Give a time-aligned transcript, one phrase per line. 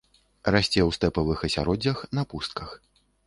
[0.53, 2.75] Расце ў стэпавых асяроддзях, на пустках.